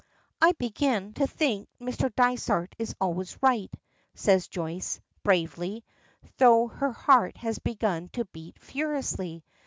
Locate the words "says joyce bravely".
4.15-5.83